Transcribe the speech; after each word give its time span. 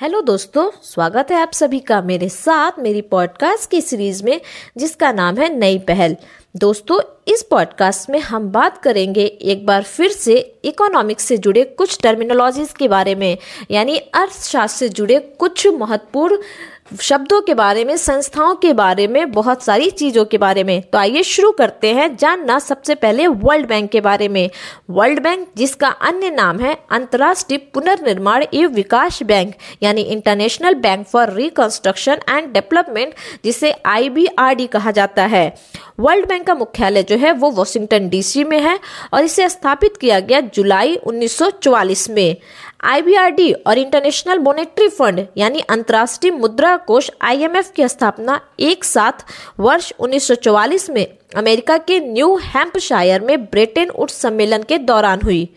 Hello 0.00 0.20
दोस्तों, 0.20 0.70
स्वागत 0.82 1.30
है 1.30 1.36
आप 1.36 1.52
सभी 1.52 1.78
का 1.80 2.02
मेरे 2.02 2.28
साथ 2.28 2.72
मेरी 2.78 3.00
पॉडकास्ट 3.00 3.70
की 3.70 3.80
सीरीज़ 3.80 4.24
में, 4.24 4.40
जिसका 4.76 5.12
नाम 5.12 5.36
है 5.36 5.56
नई 5.58 5.78
पहल। 5.78 6.16
दोस्तों, 6.54 6.98
इस 7.28 7.42
पॉडकास्ट 7.42 8.08
में 8.10 8.18
हम 8.20 8.48
बात 8.52 8.78
करेंगे 8.78 9.24
एक 9.24 9.64
बार 9.66 9.82
फिर 9.82 10.10
से 10.10 10.34
इकोनॉमिक्स 10.64 11.24
से 11.24 11.36
जुड़े 11.38 11.62
कुछ 11.78 11.98
टर्मिनोलॉजीज 12.02 12.72
के 12.72 12.88
बारे 12.88 13.14
में, 13.14 13.36
यानी 13.70 13.96
अर्थशास्त्र 13.96 14.78
से 14.78 14.88
जुड़े 14.88 15.18
कुछ 15.38 15.66
महत्वपूर्ण 15.66 16.38
शब्दों 17.00 17.40
के 17.40 17.54
बारे 17.54 17.84
में, 17.84 17.96
संस्थाओं 17.96 18.54
के 18.54 18.72
बारे 18.72 19.06
में, 19.06 19.30
बहुत 19.32 19.62
सारी 19.62 19.90
चीज़ों 19.90 20.24
के 20.24 20.38
बारे 20.38 20.64
में। 20.64 20.80
तो 20.82 20.98
आइए 20.98 21.22
शुरू 21.22 21.50
करते 21.52 21.92
हैं 21.94 22.16
जानना 22.16 22.58
सबसे 22.58 22.94
पहले 22.94 23.26
वर्ल्ड 23.26 23.66
बैंक 23.66 23.90
के 23.90 24.00
बारे 24.00 24.28
में। 24.28 24.50
वर्ल्ड 24.90 25.22
बैंक 25.22 25.46
जिसका 25.56 25.88
अन्य 25.88 26.30
नाम 26.30 26.58
है 26.60 26.76
अंतर्राष्ट्रीय 26.90 27.58
पुनर्निर्माण 27.74 28.44
एवं 28.54 28.74
विकास 28.74 29.22
बैंक, 29.22 29.54
यानी 29.82 30.02
international 30.02 30.74
bank 30.74 31.06
for 31.06 31.32
reconstruction 31.32 32.20
and 32.28 32.52
development 32.52 33.14
जिसे 33.44 33.72
आईबीआरडी 33.86 34.66
कहा 34.66 34.90
जाता 34.90 35.26
है। 35.26 35.48
वर्ल्ड 36.00 36.26
बैंक 36.28 36.46
का 36.46 36.54
मुख्यालय 36.54 37.02
जो 37.02 37.16
है 37.16 37.32
वो 37.32 37.50
वॉशिंगटन 37.50 38.08
डीसी 38.08 38.44
में 38.44 38.58
है 38.60 38.78
और 39.14 39.24
इसे 39.24 39.48
स्थापित 39.48 39.96
किया 39.96 40.20
गया 40.20 40.40
जुलाई 40.40 40.96
1944 40.96 42.08
में। 42.10 42.36
आईबीआरडी 42.84 43.52
और 43.52 43.78
इंटरनेशनल 43.78 44.38
मॉनेटरी 44.38 44.88
फंड 44.88 45.26
यानी 45.36 45.60
अंतर्राष्ट्रीय 45.60 46.32
मुद्रा 46.32 46.76
कोष 46.76 47.10
आईएमएफ 47.22 47.70
की 47.70 47.88
स्थापना 47.88 48.40
एक 48.60 48.84
साथ 48.84 49.24
वर्ष 49.60 49.92
1944 50.00 50.90
में 50.90 51.06
अमेरिका 51.36 51.78
के 51.78 52.00
न्यू 52.00 52.34
हैम्पशायर 52.36 53.20
में 53.20 53.44
ब्रिटेन 53.44 53.90
उठ 53.90 54.10
सम्मेलन 54.10 54.62
के 54.62 54.78
दौरान 54.78 55.20
हुई। 55.24 55.48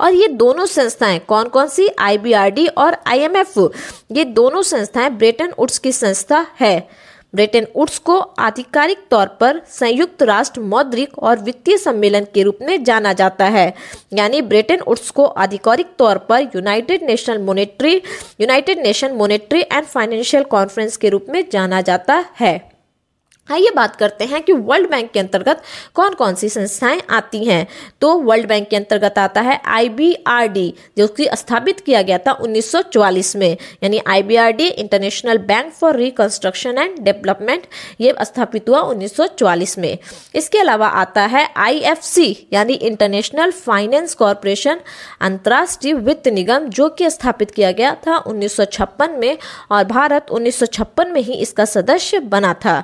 और 0.00 0.12
ये 0.12 0.28
दोनों 0.28 0.66
संस्थाएँ 0.66 1.18
कौन 1.18 1.48
कौन 1.48 1.68
सी? 1.68 1.88
आईबीआरडी 1.98 2.66
और 2.66 2.96
आईएमएफ। 3.06 3.58
ये 4.12 4.24
दोनों 4.24 4.62
संस्थाएँ 4.62 5.10
ब्रिटेन 5.10 5.52
उड्स 5.58 5.78
की 5.78 5.92
संस्था 5.92 6.46
है। 6.60 7.03
ब्रिटेन 7.34 7.66
उड्स 7.74 7.98
को 7.98 8.18
आधिकारिक 8.18 8.98
तौर 9.10 9.26
पर 9.40 9.60
संयुक्त 9.70 10.22
राष्ट्र 10.22 10.60
मौद्रिक 10.60 11.18
और 11.18 11.38
वित्तीय 11.38 11.76
सम्मेलन 11.76 12.26
के 12.34 12.42
रूप 12.42 12.58
में 12.62 12.84
जाना 12.84 13.12
जाता 13.12 13.44
है। 13.44 13.72
यानी 14.12 14.42
ब्रिटेन 14.42 14.80
उड्स 14.80 15.10
को 15.10 15.24
आधिकारिक 15.24 15.86
तौर 15.98 16.18
पर 16.18 16.42
united 16.54 17.02
national 17.02 17.38
monetary, 17.38 17.94
united 18.40 18.78
nation 18.78 19.14
monetary 19.14 19.60
and 19.62 19.84
financial 19.84 20.44
conference 20.44 20.96
के 20.96 21.08
रूप 21.08 21.26
में 21.28 21.44
जाना 21.52 21.80
जाता 21.80 22.24
है। 22.40 22.73
आइए 23.48 23.70
बात 23.70 23.96
करते 23.96 24.24
हैं 24.24 24.40
कि 24.42 24.52
वर्ल्ड 24.52 24.90
बैंक 24.90 25.10
के 25.10 25.20
अंतर्गत 25.20 25.62
कौन 25.94 26.14
कौन 26.14 26.34
सी 26.34 26.48
संस्थाएँ 26.48 27.00
आती 27.10 27.44
हैं। 27.44 27.66
तो 28.00 28.12
वर्ल्ड 28.18 28.46
बैंक 28.48 28.68
के 28.68 28.76
अंतर्गत 28.76 29.18
आता 29.18 29.40
है 29.40 29.60
आईबीआरडी 29.64 30.74
जो 30.98 31.06
कि 31.08 31.28
स्थापित 31.34 31.80
किया 31.80 32.00
गया 32.02 32.18
था 32.18 32.32
1944 32.34 33.34
में। 33.36 33.56
यानी 33.82 34.00
IBRD 34.06 34.66
international 34.66 35.38
bank 35.38 35.72
for 35.72 35.96
reconstruction 35.96 36.78
and 36.78 36.98
development 37.00 37.66
ये 38.00 38.14
स्थापित 38.22 38.68
हुआ 38.68 38.80
1944 38.82 39.78
में। 39.78 39.98
इसके 40.34 40.58
अलावा 40.58 40.88
आता 40.88 41.22
है 41.26 41.48
आईएफसी 41.56 42.46
यानी 42.52 42.74
इंटरनेशनल 42.74 43.50
फाइनेंस 43.50 44.14
कॉरपोरेशन 44.14 44.80
अंतर्राष्ट्रीय 45.20 45.94
वित्त 45.94 46.28
निगम, 46.28 46.68
जो 46.68 46.88
कि 46.88 47.10
स्थापित 47.10 47.50
किया 47.50 47.72
गया 47.72 47.94
था 48.06 48.16
उन्नीस 48.18 48.56
सौ 48.56 48.64
छप्पन 48.64 49.18
में 49.20 49.36
और 49.70 49.84
भारत 49.84 50.30
उन्नीस 50.30 50.58
सौ 50.58 50.66
छप्पन 50.68 51.12
में 51.12 51.20
ही 51.20 51.34
इसका 51.34 51.64
सदस्य 51.66 52.18
बना 52.20 52.54
था। 52.54 52.82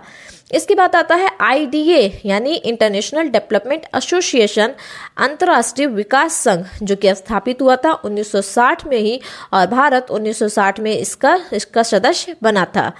इसके 0.51 0.75
बाद 0.75 0.97
आता 0.97 1.15
है 1.15 1.31
आईडीए 1.41 2.01
यानी 2.25 2.55
इंटरनेशनल 2.55 3.29
डेवलपमेंट 3.29 3.87
एसोसिएशन 3.97 4.73
अंतर्राष्ट्रीय 5.19 5.87
विकास 5.89 6.35
संघ, 6.45 6.65
जो 6.83 6.97
कि 6.97 7.15
स्थापित 7.15 7.63
हुआ 7.63 7.77
था 7.77 7.93
1960 8.05 8.87
में 8.87 8.99
ही 8.99 9.21
और 9.53 9.67
भारत 9.67 10.07
1960 10.11 10.81
में 10.81 10.93
इसका 10.93 11.39
इसका 11.53 11.83
सदस्य 11.83 12.37
बना 12.43 12.65
था। 12.77 12.93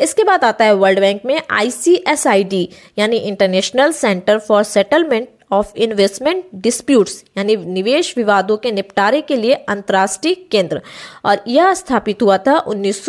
इसके 0.00 0.24
बाद 0.24 0.44
आता 0.44 0.64
है 0.64 0.74
वर्ल्ड 0.74 1.00
बैंक 1.00 1.20
में 1.24 1.40
आईसीएसआईडी 1.50 2.68
यानी 2.98 3.16
international 3.18 3.92
centre 3.92 4.38
for 4.38 4.62
settlement 4.62 5.28
of 5.52 5.76
investment 5.76 6.44
disputes 6.54 7.22
यानी 7.36 7.56
निवेश 7.56 8.12
विवादों 8.16 8.56
के 8.56 8.70
निपटारे 8.72 9.20
के 9.20 9.36
लिए 9.36 9.54
अंतर्राष्ट्रीय 9.54 10.34
केंद्र। 10.50 10.80
और 11.24 11.42
यह 11.48 11.72
स्थापित 11.74 12.22
हुआ 12.22 12.38
था 12.38 12.58
उन्नीस 12.58 13.06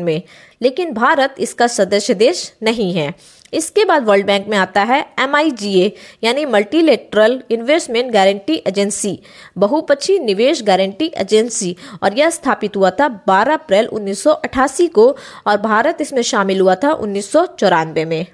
में। 0.00 0.22
लेकिन 0.60 0.92
भारत 0.94 1.34
इसका 1.38 1.66
सदस्य 1.66 2.14
देश 2.14 2.52
नहीं 2.62 2.92
है। 2.94 3.12
इसके 3.52 3.84
बाद 3.84 4.04
वर्ल्ड 4.04 4.26
बैंक 4.26 4.46
में 4.48 4.56
आता 4.58 4.82
है 4.82 5.00
एमआईजीए 5.20 5.92
यानी 6.24 6.44
मल्टीलेटरल 6.46 7.40
इन्वेस्टमेंट 7.50 8.12
गारंटी 8.12 8.54
एजेंसी 8.66 9.18
बहुपक्षी 9.58 10.18
निवेश 10.18 10.62
गारंटी 10.62 11.12
एजेंसी 11.16 11.76
और 12.02 12.18
यह 12.18 12.30
स्थापित 12.30 12.76
हुआ 12.76 12.90
था 12.90 13.08
12 13.28 13.54
अप्रैल 13.54 13.88
1988 13.88 14.88
को, 14.88 15.08
और 15.46 15.56
भारत 15.56 16.00
इसमें 16.00 16.22
शामिल 16.22 16.60
हुआ 16.60 16.74
था 16.74 16.92
उन्नीस 16.92 17.32
सौ 17.32 17.46
चौरानवे 17.48 18.04
में। 18.04 18.26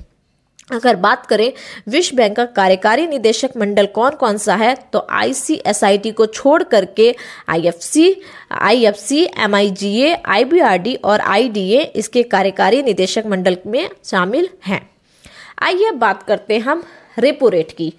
अगर 0.71 0.97
बात 0.97 1.27
करें 1.27 1.53
विश्व 1.89 2.17
बैंक 2.17 2.37
का 2.37 2.45
कार्यकारी 2.47 3.07
निदेशक 3.07 3.51
मंडल 3.57 3.87
कौन 3.87 4.15
कौन 4.21 4.37
सा 4.37 4.55
है 4.55 4.75
तो 4.93 5.07
आईसीएसआईटी 5.11 6.11
को 6.11 6.27
छोड़ 6.27 6.63
करके 6.63 7.15
आईएफसी 7.49 8.15
आईएफसी 8.53 9.23
एमआईजीए 9.39 10.15
आईबीआरडी 10.27 10.95
और 10.95 11.21
आईडीए 11.21 11.83
इसके 11.97 12.23
कार्यकारी 12.25 12.83
निदेशक 12.83 13.27
मंडल 13.27 13.57
में 13.67 13.89
शामिल 14.05 14.49
हैं। 14.67 14.81
आइए 15.63 15.91
बात 15.91 16.23
करते 16.23 16.55
हैं 16.55 16.63
हम 16.63 16.83
रेपो 17.19 17.49
रेट 17.49 17.71
की, 17.73 17.93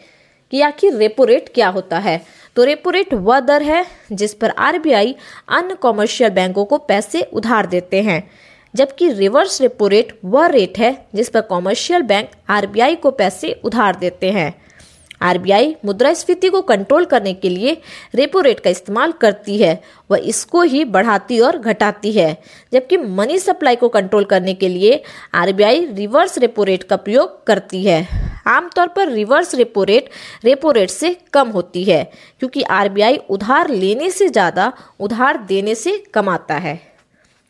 कि 0.54 0.62
आखिर 0.62 0.96
रेपो 0.96 1.24
रेट 1.26 1.50
क्या 1.54 1.68
होता 1.70 2.00
है। 2.00 2.22
तो 2.56 2.64
रेपो 2.64 2.90
रेट 2.90 3.14
वह 3.14 3.40
दर 3.40 3.64
है 3.64 3.86
जिस 4.12 4.34
पर 4.34 4.50
आरबीआई 4.50 5.16
अन्य 5.50 5.76
कॉमर्शियल 5.76 6.30
बैंकों 6.32 6.66
को 6.66 6.78
पैसे 6.80 7.22
उधार 7.34 7.66
देते 7.66 8.02
हैं। 8.02 8.22
जबकि 8.74 9.10
रिवर्स 9.10 9.62
रेपो 9.62 9.88
रेट 9.88 10.20
वह 10.26 10.46
रेट 10.48 10.78
है 10.78 10.96
जिस 11.16 11.30
पर 11.30 11.42
कॉमर्शियल 11.42 12.02
बैंक 12.04 12.32
आरबीआई 12.50 12.96
को 12.96 13.12
पैसे 13.12 13.60
उधार 13.64 13.96
देते 13.96 14.32
हैं। 14.32 14.54
आर 15.22 15.28
आरबीआई 15.28 15.76
मुद्रास्फीति 15.86 16.50
को 16.50 16.62
कंट्रोल 16.62 17.06
करने 17.06 17.34
के 17.34 17.50
लिए 17.50 17.72
रेपो 18.16 18.42
रेट 18.42 18.60
का 18.60 18.70
इस्तेमाल 18.70 19.12
करती 19.12 19.58
है 19.58 19.82
वह 20.10 20.18
इसको 20.24 20.62
ही 20.62 20.84
बढ़ाती 20.86 21.40
और 21.40 21.58
घटाती 21.58 22.12
है, 22.12 22.38
जबकि 22.74 22.98
मनी 22.98 23.38
सप्लाई 23.40 23.76
को 23.76 23.90
कंट्रोल 23.90 24.24
करने 24.24 24.54
के 24.54 24.70
लिए 24.70 25.02
आरबीआई 25.36 25.86
रिवर्स 25.86 26.38
रेपो 26.38 26.64
रेट 26.64 26.84
का 26.84 26.96
प्रयोग 26.98 27.46
करती 27.46 27.84
है। 27.86 28.08
आमतौर 28.48 28.88
पर 28.88 29.10
reverse 29.10 29.56
repo 29.56 29.84
rate 29.84 30.10
repo 30.46 30.72
rate 30.72 30.90
से 30.90 31.16
कम 31.34 31.50
होती 31.50 31.84
है, 31.84 32.04
क्योंकि 32.40 32.62
आरबीआई 32.62 33.18
उधार 33.30 33.70
लेने 33.70 34.12
से 34.12 34.28
ज़्यादा 34.30 34.72
उधार 35.00 35.38
देने 35.38 35.76
से 35.76 35.98
कमाता 36.14 36.56
है। 36.56 36.80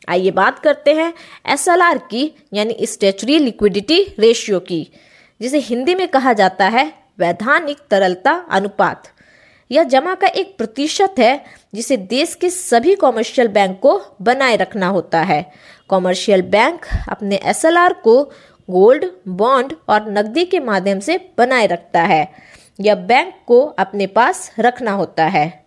आइए 0.07 0.31
बात 0.31 0.59
करते 0.59 0.94
हैं 0.94 1.13
एसएलआर 1.45 1.97
की, 1.97 2.35
यानी 2.53 2.78
स्टेचुरी 2.81 3.40
लिक्विडिटी 3.40 4.16
रेशियो 4.19 4.59
की, 4.59 4.91
जिसे 5.41 5.57
हिंदी 5.57 5.95
में 5.95 6.07
कहा 6.07 6.34
जाता 6.34 6.68
है 6.68 6.94
वैधानिक 7.19 7.78
तरलता 7.91 8.31
अनुपात। 8.51 9.03
यह 9.72 9.84
जमा 9.84 10.16
का 10.16 10.28
एक 10.28 10.57
प्रतिशत 10.57 11.16
है, 11.19 11.44
जिसे 11.75 11.97
देश 11.97 12.35
के 12.35 12.50
सभी 12.50 12.95
कॉमर्शियल 12.95 13.47
बैंक 13.47 13.79
को 13.79 14.01
बनाए 14.22 14.56
रखना 14.56 14.88
होता 14.88 15.22
है। 15.22 15.51
कॉमर्शियल 15.90 16.41
बैंक 16.41 16.79
अपने 17.09 17.39
एसएलआर 17.44 17.94
को 17.94 18.24
गोल्ड 18.69 19.06
बॉन्ड 19.28 19.74
और 19.89 20.12
नकदी 20.12 20.45
के 20.45 20.59
माध्यम 20.59 21.00
से 21.00 21.31
बनाए 21.38 21.68
रखता 21.68 22.01
है। 22.01 22.31
यह 22.79 22.95
बैंक 22.95 23.34
को 23.47 23.66
अपने 23.66 24.07
पास 24.07 24.51
रखना 24.59 24.91
होता 24.91 25.25
है। 25.25 25.66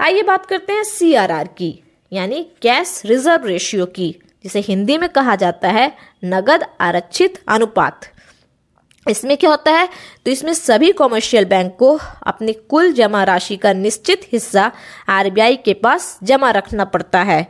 आइए 0.00 0.22
बात 0.22 0.46
करते 0.46 0.72
हैं 0.72 0.84
सीआरआर 0.84 1.46
की। 1.46 1.87
यानी 2.12 2.42
कैश 2.62 3.00
रिज़र्व 3.06 3.46
रेशियो 3.46 3.86
की, 3.86 4.14
जिसे 4.44 4.60
हिंदी 4.60 4.98
में 4.98 5.08
कहा 5.08 5.34
जाता 5.36 5.68
है 5.68 5.92
नगद 6.24 6.64
आरक्षित 6.80 7.42
अनुपात। 7.48 8.06
इसमें 9.06 9.36
क्या 9.36 9.50
होता 9.50 9.72
है? 9.72 9.88
तो 10.24 10.30
इसमें 10.30 10.52
सभी 10.52 10.90
कॉमर्शियल 10.92 11.44
बैंक 11.44 11.74
को 11.78 11.98
अपनी 12.26 12.52
कुल 12.52 12.92
जमा 12.92 13.22
राशि 13.24 13.56
का 13.56 13.72
निश्चित 13.72 14.28
हिस्सा 14.32 14.70
आरबीआई 15.08 15.56
के 15.56 15.74
पास 15.74 16.18
जमा 16.22 16.50
रखना 16.50 16.84
पड़ता 16.84 17.22
है। 17.22 17.40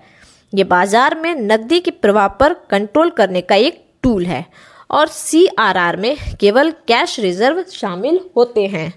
ये 0.52 0.64
बाज़ार 0.64 1.19
में 1.20 1.34
नकदी 1.34 1.81
के 1.81 1.90
प्रवाह 1.90 2.28
पर 2.28 2.54
कंट्रोल 2.70 3.11
करने 3.11 3.40
का 3.40 3.54
एक 3.54 3.84
टूल 4.02 4.26
है 4.26 4.44
और 4.90 5.08
सीआरआर 5.08 5.96
में 5.96 6.16
केवल 6.40 6.70
कैश 6.88 7.19
रिज़र्व 7.20 7.62
शामिल 7.72 8.20
होते 8.37 8.66
हैं। 8.66 8.93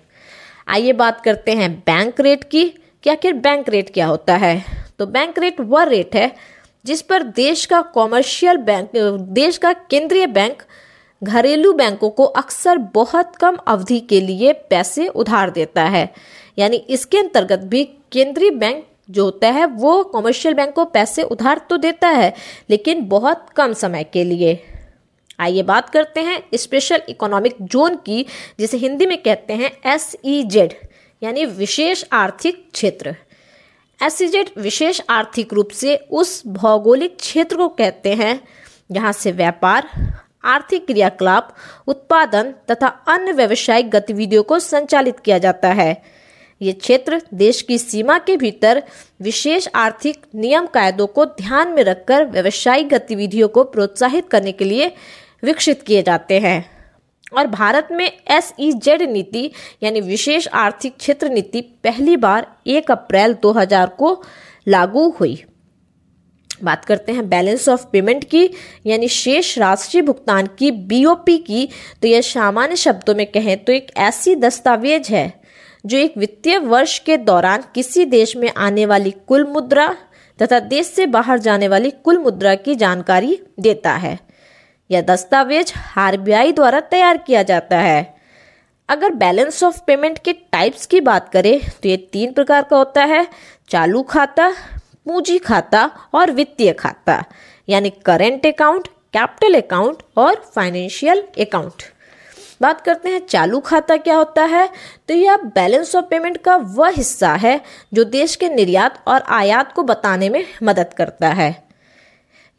आइए 0.68 0.94
बात 0.94 1.22
करते 1.22 1.52
हैं 1.52 1.74
बैंक 1.80 2.20
रेट 2.20 2.44
की। 2.44 2.64
कि 3.04 3.10
आखिर 3.10 3.34
बैंक 3.34 3.70
रेट 3.70 3.90
क्या 3.94 4.08
होता 4.08 4.36
है? 4.36 4.81
तो 5.02 5.06
बैंक 5.08 5.40
रेट 5.40 5.60
वह 5.60 5.84
रेट 5.84 6.16
है 6.16 6.32
जिस 6.86 7.02
पर 7.02 7.24
देश 7.24 7.66
का 7.66 7.82
कॉमर्शियल 7.82 8.58
बैंक 8.58 8.90
देश 9.30 9.58
का 9.58 9.72
केंद्रीय 9.74 10.26
बैंक 10.28 10.62
घरेलू 11.22 11.72
बैंकों 11.74 12.10
को 12.10 12.24
अक्सर 12.24 12.78
बहुत 12.94 13.36
कम 13.36 13.56
अवधि 13.68 14.00
के 14.00 14.20
लिए 14.22 14.54
पैसे 14.70 15.08
उधार 15.08 15.50
देता 15.50 15.84
है। 15.84 16.08
यानी 16.60 16.78
इसके 16.90 17.18
अंतर्गत 17.18 17.60
भी 17.66 17.84
केंद्रीय 18.12 18.50
बैंक 18.52 18.86
जो 19.10 19.24
होता 19.24 19.48
है, 19.48 19.66
वो 19.66 20.04
कॉमर्शियल 20.04 20.54
बैंक 20.54 20.74
को 20.74 20.86
पैसे 20.86 21.24
उधार 21.24 21.62
तो 21.70 21.78
देता 21.78 22.08
है, 22.08 22.34
लेकिन 22.70 23.08
बहुत 23.08 23.46
कम 23.56 23.74
समय 23.74 24.04
के 24.04 24.24
लिए। 24.24 24.58
आइए 25.40 25.64
बात 25.64 25.90
करते 25.90 26.22
हैं 26.22 26.42
स्पेशल 26.56 27.02
इकोनॉमिक 27.10 27.56
जोन 27.64 27.96
की, 27.96 28.26
जिसे 28.60 28.78
हिंदी 28.78 29.06
में 29.06 29.18
कहते 29.18 29.54
हैं 29.54 29.72
एस 29.94 30.16
ई 30.26 30.44
जेड 30.44 30.74
यानी 31.22 31.46
विशेष 31.46 32.04
आर्थिक 32.14 32.66
क्षेत्र। 32.74 33.16
एसीजेड 34.04 34.50
विशेष 34.58 35.02
आर्थिक 35.10 35.54
रूप 35.54 35.70
से 35.70 35.96
उस 35.96 36.48
भौगोलिक 36.48 37.18
क्षेत्र 37.18 37.58
को 37.58 37.68
कहते 37.68 38.14
हैं, 38.14 38.44
जहाँ 38.92 39.12
से 39.12 39.32
व्यापार, 39.32 39.90
आर्थिक 40.44 40.86
क्रियाकलाप, 40.86 41.56
उत्पादन 41.88 42.54
तथा 42.72 42.88
अन्य 42.88 43.32
व्यावसायिक 43.32 43.90
गतिविधियों 43.90 44.44
को 44.44 44.60
संचालित 44.60 45.20
किया 45.20 45.38
जाता 45.38 45.68
है। 45.68 46.02
ये 46.62 46.72
क्षेत्र 46.72 47.22
देश 47.34 47.62
की 47.62 47.78
सीमा 47.78 48.18
के 48.18 48.38
भीतर 48.38 48.84
विशेष 49.22 49.68
आर्थिक 49.76 50.26
नियम 50.36 50.66
कायदों 50.66 51.08
को 51.08 51.26
ध्यान 51.26 51.68
में 51.68 51.84
रखकर 51.84 52.26
व्यवसायिक 52.26 52.90
गतिविधियों 52.90 53.48
को 53.48 53.64
प्रोत्साहित 53.64 54.30
करने 54.30 54.52
के 54.52 54.66
लिए 54.66 54.96
विकसित 55.44 55.82
किए 55.82 56.04
जाते 56.04 56.40
हैं। 56.40 56.71
और 57.34 57.48
भारत 57.48 57.88
में 57.92 58.06
एस 58.28 58.54
ई 58.60 58.72
जेड 58.74 59.02
नीति, 59.02 59.50
यानी 59.84 60.02
विशेष 60.02 60.48
आर्थिक 60.48 60.98
क्षेत्र 60.98 61.30
नीति, 61.30 61.62
पहली 61.84 62.18
बार 62.18 62.48
1 62.68 62.92
अप्रैल 62.92 63.34
2000 63.34 63.88
को 63.90 64.22
लागू 64.68 65.10
हुई। 65.10 65.44
बात 66.64 66.86
करते 66.86 67.12
हैं 67.12 67.28
बैलेंस 67.30 67.68
ऑफ़ 67.70 67.86
पेमेंट 67.92 68.24
की, 68.24 68.50
यानी 68.86 69.08
शेष 69.08 69.58
राशि 69.60 70.02
भुगतान 70.02 70.48
की 70.60 70.72
बीओपी 70.72 71.38
की। 71.38 71.68
तो 72.02 72.08
यह 72.08 72.22
सामान्य 72.22 72.76
शब्दों 72.76 73.16
में 73.16 73.26
कहें 73.26 73.58
तो 73.64 73.74
एक 73.74 73.92
ऐसी 73.98 74.36
दस्तावेज़ 74.36 75.12
है 75.14 75.42
जो 75.86 75.98
एक 75.98 76.18
वित्तीय 76.18 76.58
वर्ष 76.58 76.98
के 77.00 77.18
दौरान 77.18 77.64
किसी 77.76 78.06
देश 78.06 78.36
में 78.38 78.52
आने 78.58 78.86
वाली 78.86 79.12
कुल 79.28 79.46
मुद्रा 79.48 79.88
तथा 80.40 80.60
देश 80.60 80.88
से 80.88 81.06
बाहर 81.06 81.40
जाने 81.40 81.68
वाली 81.68 81.90
कुल 82.04 82.18
मुद्रा 82.18 82.54
की 82.56 82.76
जानकारी 82.76 83.40
देता 83.60 83.94
है। 83.94 84.18
यह 84.92 85.02
दस्तावेज़ 85.02 85.74
आरबीआई 86.00 86.52
द्वारा 86.52 86.80
तैयार 86.82 87.18
किया 87.18 87.44
जाता 87.44 87.78
है। 87.78 88.14
अगर 88.90 89.14
बैलेंस 89.16 89.64
ऑफ़ 89.64 89.80
पेमेंट 89.88 90.18
के 90.20 90.34
टाइप्स 90.34 90.86
की 90.86 91.02
बात 91.02 91.30
करें 91.30 91.60
तो 91.74 91.90
ये 91.90 91.98
तीन 92.14 92.34
प्रकार 92.34 92.64
का 92.64 92.78
होता 92.78 93.04
है, 93.04 93.28
चालू 93.70 94.02
खाता, 94.04 94.50
पूंजी 95.06 95.38
खाता 95.38 95.90
और 96.14 96.32
वित्तीय 96.32 96.74
खाता, 96.74 97.24
यानी 97.68 97.90
करेंट 98.06 98.46
अकाउंट 98.46 98.88
कैपिटल 99.14 99.62
अकाउंट 99.62 100.04
और 100.18 100.36
फाइनेंशियल 100.56 101.24
अकाउंट 101.40 101.84
बात 102.62 102.82
करते 102.82 103.10
हैं 103.10 103.20
चालू 103.26 103.60
खाता 103.60 103.98
क्या 103.98 104.16
होता 104.16 104.44
है 104.46 104.68
तो 105.08 105.14
यह 105.14 105.38
बैलेंस 105.56 105.96
ऑफ़ 105.96 106.06
पेमेंट 106.06 106.38
का 106.38 106.56
वह 106.56 106.90
हिस्सा 106.90 107.34
है 107.36 107.60
जो 107.94 108.04
देश 108.04 108.36
के 108.36 108.50
निर्यात 108.50 109.04
और 109.08 109.24
आयात 109.30 109.72
को 109.74 109.84
बताने 109.84 110.30
में 110.30 110.44
मदद 110.64 110.94
करता 110.94 111.30
है। 111.30 111.52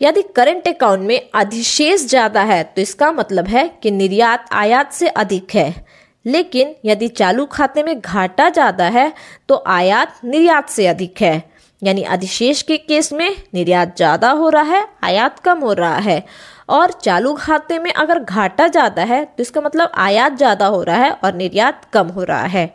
यदि 0.03 0.23
करंट 0.37 0.69
अकाउंट 0.69 1.03
में 1.03 1.31
अधिशेष 1.35 2.07
ज़्यादा 2.07 2.43
है 2.45 2.63
तो 2.67 2.83
इसका 2.83 3.11
मतलब 3.13 3.49
है 3.49 3.69
कि 3.83 3.91
निर्यात 3.93 4.49
आयात 4.55 4.93
से 4.93 5.09
अधिक 5.09 5.55
है। 5.55 5.75
लेकिन 6.25 6.75
यदि 6.85 7.09
चालू 7.11 7.45
खाते 7.47 7.83
में 7.83 8.01
घाटा 8.01 8.49
ज़्यादा 8.51 8.89
है 8.91 9.13
तो 9.49 9.63
आयात 9.69 10.21
निर्यात 10.25 10.69
से 10.71 10.87
अधिक 10.87 11.23
है। 11.23 11.43
यानी 11.83 12.03
अधिशेष 12.07 12.63
के 12.63 12.77
केस 12.79 13.13
में 13.13 13.37
निर्यात 13.55 13.97
ज़्यादा 13.97 14.31
हो 14.31 14.49
रहा 14.49 14.63
है, 14.65 14.87
आयात 15.05 15.39
कम 15.39 15.59
हो 15.59 15.73
रहा 15.73 15.97
है। 15.99 16.25
और 16.71 16.93
चालू 16.95 17.33
खाते 17.35 17.79
में 17.79 17.91
अगर 17.93 18.19
घाटा 18.19 18.67
ज़्यादा 18.69 19.03
है 19.05 19.25
तो 19.27 19.43
इसका 19.43 19.61
मतलब 19.61 19.93
आयात 19.97 20.37
ज़्यादा 20.37 20.67
हो 20.67 20.83
रहा 20.83 20.97
है 20.97 21.11
और 21.15 21.35
निर्यात 21.35 21.85
कम 21.93 22.09
हो 22.09 22.25
रहा 22.25 22.45
है। 22.45 22.67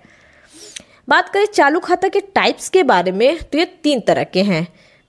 बात 1.09 1.29
करें 1.29 1.45
चालू 1.47 1.79
खाता 1.79 2.07
के 2.07 2.19
टाइप्स 2.35 2.69
के 2.69 2.83
बारे 2.85 3.11
में 3.11 3.37
तो 3.41 3.57
ये 3.57 3.65
तीन 3.83 3.99
तरह 3.99 4.23
के 4.25 4.41
हैं। 4.43 4.67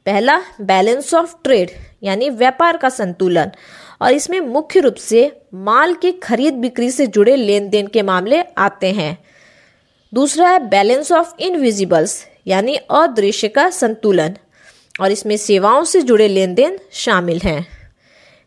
पहला 0.09 0.41
बैलेंस 0.61 1.15
ऑफ़ 1.15 1.35
ट्रेड 1.45 1.71
यानी 2.03 2.31
व्यापार 2.31 2.77
का 2.77 2.89
संतुलन। 2.89 3.51
और 4.03 4.13
इसमें 4.13 4.41
मुख्य 4.41 4.81
रूप 4.81 4.95
से 4.95 5.41
माल 5.55 5.95
की 5.95 6.13
खरीद 6.13 6.55
बिक्री 6.55 6.91
से 6.91 7.07
जुड़े 7.07 7.37
लेन 7.37 7.69
देन 7.69 7.87
के 7.87 8.03
मामले 8.03 8.43
आते 8.59 8.93
हैं। 8.93 9.19
दूसरा 10.15 10.49
है 10.49 10.59
बैलेंस 10.59 11.13
ऑफ़ 11.13 11.33
इनविजिबल्स 11.41 12.27
यानी 12.47 12.77
अदृश्य 12.77 13.49
का 13.49 13.71
संतुलन। 13.71 14.37
और 15.01 15.13
इसमें 15.13 15.37
सेवाओं 15.37 15.85
से 15.85 16.03
जुड़े 16.03 16.29
लेन 16.29 16.55
देन 16.55 16.79
शामिल 16.93 17.41
हैं। 17.45 17.67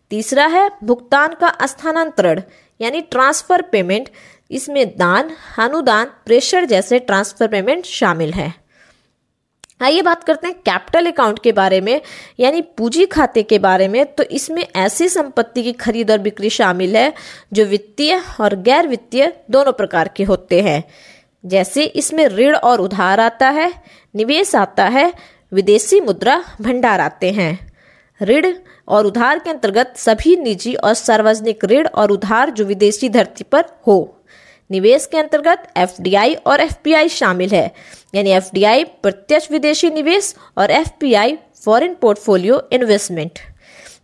तीसरा 0.09 0.45
है, 0.45 0.69
भुगतान 0.83 1.33
का 1.33 1.65
स्थानांतरण, 1.65 2.41
यानी 2.81 3.01
ट्रांसफ़र 3.01 3.61
पेमेंट 3.61 4.09
इसमें 4.51 4.97
दान, 4.97 5.29
अनुदान 5.59 6.05
प्रेशर 6.25 6.65
जैसे 6.65 6.99
ट्रांसफ़र 6.99 7.47
पेमेंट 7.47 7.85
शामिल 7.85 8.33
है। 8.33 8.60
आइए 9.81 10.01
बात 10.01 10.23
करते 10.23 10.47
हैं 10.47 10.55
कैपिटल 10.55 11.05
अकाउंट 11.05 11.39
के 11.39 11.51
बारे 11.51 11.81
में, 11.81 12.01
यानी 12.39 12.61
पूंजी 12.61 13.05
खाते 13.05 13.43
के 13.43 13.59
बारे 13.59 13.87
में। 13.87 14.05
तो 14.05 14.23
इसमें 14.23 14.67
ऐसी 14.75 15.09
संपत्ति 15.09 15.63
की 15.63 15.73
खरीद 15.73 16.11
और 16.11 16.17
बिक्री 16.17 16.49
शामिल 16.49 16.97
है, 16.97 17.13
जो 17.53 17.65
वित्तीय 17.65 18.21
और 18.41 18.55
गैर 18.55 18.87
वित्तीय 18.87 19.33
दोनों 19.51 19.73
प्रकार 19.73 20.07
के 20.07 20.23
होते 20.23 20.61
हैं। 20.61 20.83
जैसे 21.45 21.83
इसमें 21.83 22.27
ऋण 22.27 22.55
और 22.55 22.81
उधार 22.81 23.19
आता 23.19 23.49
है, 23.49 23.73
निवेश 24.15 24.55
आता 24.55 24.85
है, 24.85 25.13
विदेशी 25.53 26.01
मुद्रा 26.01 26.43
भंडार 26.61 26.99
आते 26.99 27.31
हैं। 27.31 27.71
ऋण 28.21 28.53
और 28.87 29.05
उधार 29.05 29.39
के 29.39 29.49
अंतर्गत 29.49 29.93
सभी 29.97 30.35
निजी 30.35 30.73
और 30.73 30.93
सार्वजनिक 30.93 31.65
ऋण 31.65 31.87
और 31.87 32.11
उधार 32.11 32.49
जो 32.49 32.65
विदेशी 32.65 33.09
धरती 33.09 33.43
पर 33.43 33.63
हो। 33.87 34.20
निवेश 34.71 35.05
के 35.05 35.17
अंतर्गत 35.17 35.73
एफडीआई 35.77 36.33
और 36.33 36.59
एफपीआई 36.59 37.09
शामिल 37.09 37.49
है। 37.49 37.71
यानी 38.15 38.31
एफ़ 38.31 38.49
प्रत्यक्ष 39.03 39.51
विदेशी 39.51 39.89
निवेश 39.89 40.35
और 40.57 40.71
एफ़ 40.71 41.35
फॉरेन 41.65 41.93
पोर्टफोलियो 41.93 42.69
इन्वेस्टमेंट। 42.71 43.39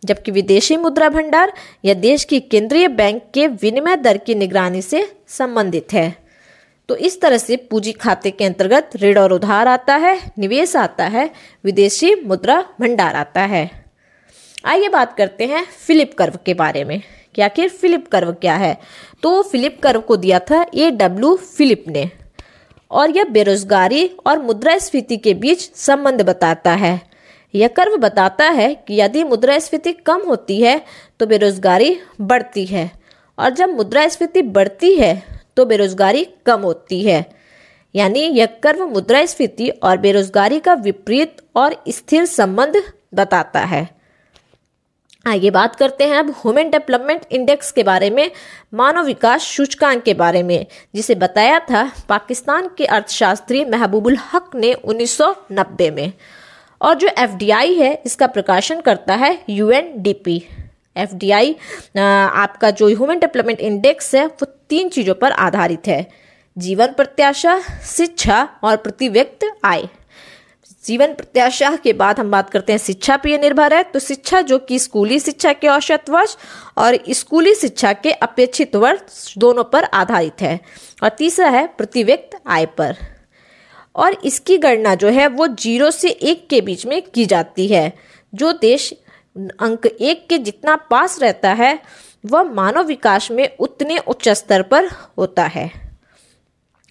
जबकि 0.06 0.32
विदेशी 0.32 0.78
मुद्रा 0.78 1.10
भंडार 1.10 1.54
या 1.86 1.94
देश 1.94 2.24
की 2.24 2.40
केंद्रीय 2.40 2.88
बैंक 2.88 3.24
के 3.34 3.48
विनिमय 3.48 3.96
दर 3.96 4.18
की 4.18 4.36
निगरानी 4.36 4.82
से 4.82 5.12
संबंधित 5.28 5.94
है। 5.94 6.16
तो 6.90 6.96
इस 6.96 7.22
तरह 7.22 7.38
से 7.38 7.56
पूंजी 7.56 7.92
खाते 7.92 8.32
के 8.32 8.46
अंतर्गत 8.46 8.90
ऋण 8.96 9.18
और 9.18 9.34
उधार 9.34 9.68
आता 9.68 9.96
है, 9.96 10.32
निवेश 10.40 10.76
आता 10.76 11.06
है, 11.06 11.30
विदेशी 11.66 12.16
मुद्रा 12.16 12.66
भंडार 12.82 13.16
आता 13.16 13.42
है। 13.42 13.86
आइए 14.66 14.90
बात 14.90 15.18
करते 15.18 15.46
हैं 15.46 15.66
फिलिप 15.88 16.14
कर्व 16.14 16.40
के 16.46 16.54
बारे 16.54 16.84
में। 16.84 17.02
कि 17.38 17.42
आखिर 17.42 17.70
फिलिप 17.70 18.08
कर्व 18.08 18.32
क्या 18.32 18.56
है? 18.56 18.78
तो 19.24 19.42
फिलिप 19.42 19.80
कर्व 19.84 20.02
को 20.02 20.16
दिया 20.18 20.40
था 20.40 20.66
ए 20.76 20.90
डब्ल्यू 20.92 21.36
फिलिप 21.36 21.84
ने। 21.88 22.10
और 22.92 23.10
यह 23.10 23.24
बेरोजगारी 23.24 24.06
और 24.28 24.40
मुद्रास्फीति 24.40 25.18
के 25.18 25.34
बीच 25.34 25.70
संबंध 25.76 26.22
बताता 26.22 26.72
है। 26.72 27.00
यह 27.54 27.68
कर्व 27.68 27.98
बताता 27.98 28.46
है 28.46 28.74
कि 28.78 29.00
यदि 29.02 29.24
मुद्रास्फीति 29.24 29.94
कम 29.94 30.22
होती 30.28 30.62
है 30.62 30.82
तो 31.20 31.26
बेरोजगारी 31.28 31.96
बढ़ती 32.22 32.66
है। 32.66 32.90
और 33.38 33.50
जब 33.50 33.70
मुद्रास्फीति 33.70 34.42
बढ़ती 34.42 34.94
है 34.96 35.42
तो 35.58 35.66
बेरोजगारी 35.66 36.26
कम 36.46 36.62
होती 36.62 37.02
है। 37.04 37.26
यानी 37.96 38.20
यह 38.20 38.46
कर्व 38.64 38.86
मुद्रास्फीति 38.86 39.70
और 39.70 39.98
बेरोजगारी 39.98 40.60
का 40.60 40.74
विपरीत 40.74 41.38
और 41.56 41.76
स्थिर 41.90 42.26
संबंध 42.26 42.82
बताता 43.14 43.60
है। 43.60 43.97
आइए 45.28 45.50
बात 45.50 45.76
करते 45.76 46.04
हैं 46.04 46.18
अब 46.18 46.30
ह्यूमन 46.30 46.70
डेवलपमेंट 46.70 47.22
इंडेक्स 47.32 47.72
के 47.72 47.84
बारे 47.84 48.10
में, 48.10 48.32
मानव 48.74 49.06
विकास 49.06 49.44
सूचकांक 49.44 50.04
के 50.04 50.14
बारे 50.14 50.44
में, 50.44 50.66
जिसे 50.96 51.16
बताया 51.16 51.60
था 51.60 51.92
पाकिस्तान 52.10 52.70
के 52.78 52.86
अर्थशास्त्री 52.86 53.66
महबूबुल 53.66 54.18
हक 54.34 54.56
ने 54.56 54.74
1990 54.74 55.92
में। 55.92 56.14
और 56.82 56.94
जो 56.94 57.08
एफडीआई 57.08 57.74
है, 57.74 58.02
इसका 58.06 58.28
प्रकाशन 58.28 58.82
करता 58.82 59.16
है 59.16 59.44
यू 59.50 59.72
एफ़ 59.72 59.90
आपका 61.98 62.70
जो 62.72 62.88
ह्यूमन 62.88 63.20
डेवलपमेंट 63.20 63.60
इंडेक्स 63.60 64.16
है, 64.16 64.26
वो 64.26 64.46
तीन 64.70 64.90
चीज़ों 64.90 65.16
पर 65.16 65.32
आधारित 65.32 65.88
है। 65.88 66.08
जीवन 66.58 66.88
प्रत्याशा, 66.88 67.60
शिक्षा 67.86 68.50
और 68.64 68.78
प्रति 68.78 69.10
व्यक्त 69.10 69.46
आय। 69.66 69.88
जीवन 70.88 71.14
प्रत्याशा 71.14 71.76
के 71.76 71.94
बाद 71.94 72.20
हम 72.20 72.32
बात 72.32 72.50
करते 72.50 72.74
हैं 72.74 72.80
शिक्षा 72.80 73.18
पर 73.18 73.40
निर्भर 73.40 73.74
है। 73.74 73.84
तो 73.84 74.00
शिक्षा 74.00 74.42
जो 74.42 74.60
कि 74.60 74.80
स्कूली 74.80 75.20
शिक्षा 75.20 75.54
के 75.54 75.68
औसत 75.68 76.10
वर्ष 76.10 76.38
और 76.78 76.98
स्कूली 77.10 77.56
शिक्षा 77.56 77.94
के 77.94 78.12
अपेक्षित 78.12 78.76
वर्ष 78.76 79.34
दोनों 79.38 79.64
पर 79.64 79.84
आधारित 79.84 80.42
है। 80.42 80.60
और 81.04 81.10
तीसरा 81.10 81.50
है 81.50 81.68
प्रति 81.68 82.04
व्यक्त 82.04 82.42
आय 82.48 82.66
पर। 82.66 82.96
और 83.96 84.22
इसकी 84.26 84.58
गणना 84.58 84.96
जो 84.96 85.08
है 85.08 85.28
वो 85.28 85.48
ज़ीरो 85.48 85.92
से 85.92 86.10
एक 86.10 86.50
के 86.50 86.62
बीच 86.62 86.86
में 86.86 87.02
की 87.02 87.26
जाती 87.26 87.68
है। 87.68 87.94
जो 88.34 88.52
देश 88.52 88.94
अंक 89.60 89.86
एक 89.86 90.30
के 90.30 90.38
जितना 90.38 90.76
पास 90.76 91.20
रहता 91.22 91.54
है, 91.54 91.80
वह 92.26 92.44
मानव 92.44 92.84
विकास 92.84 93.32
में 93.32 93.58
उतने 93.60 93.98
उच्च 93.98 94.30
स्तर 94.30 94.62
पर 94.62 94.86
होता 95.18 95.44
है। 95.44 95.72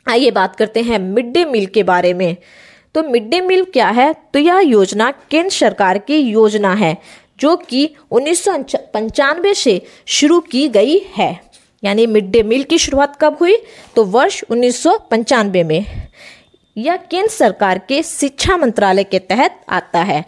आइए 0.08 0.30
बात 0.30 0.56
करते 0.56 0.82
हैं 0.82 0.98
मिड 0.98 1.26
डे 1.26 1.44
मील 1.44 1.66
के 1.66 1.82
बारे 1.82 2.14
में। 2.14 2.36
तो 2.96 3.02
मिड 3.02 3.28
डे 3.30 3.40
मील 3.40 3.64
क्या 3.64 3.88
है? 3.88 4.12
तो 4.32 4.38
यह 4.38 4.58
योजना 4.58 5.10
केंद्र 5.30 5.50
सरकार 5.50 5.98
की 5.98 6.18
योजना 6.18 6.72
है, 6.74 6.96
जो 7.38 7.56
कि 7.56 7.88
उन्नीस 8.10 8.44
से 9.56 9.80
शुरू 10.06 10.40
की 10.40 10.68
गई 10.68 10.98
है। 11.16 11.28
यानी 11.84 12.06
मिड 12.06 12.30
डे 12.30 12.42
मील 12.42 12.62
की 12.62 12.78
शुरुआत 12.78 13.16
कब 13.20 13.36
हुई? 13.40 13.56
तो 13.96 14.04
वर्ष 14.04 14.42
उन्नीस 14.50 14.86
में। 14.86 15.84
यह 16.76 16.96
केंद्र 16.96 17.30
सरकार 17.30 17.78
के 17.78 18.02
शिक्षा 18.02 18.56
मंत्रालय 18.56 19.04
के 19.04 19.18
तहत 19.18 19.60
आता 19.68 20.02
है 20.02 20.24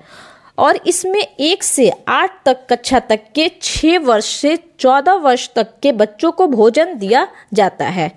और 0.58 0.80
इसमें 0.86 1.20
एक 1.20 1.62
से 1.62 1.90
आठ 2.08 2.44
तक 2.46 2.66
कक्षा 2.70 2.98
तक 3.00 3.20
के 3.34 3.50
छः 3.62 3.98
वर्ष 3.98 4.36
से 4.36 4.56
चौदह 4.80 5.12
वर्ष 5.12 5.48
तक 5.56 5.74
के 5.82 5.92
बच्चों 5.92 6.32
को 6.32 6.46
भोजन 6.46 6.94
दिया 6.98 7.26
जाता 7.54 7.88
है। 7.88 8.10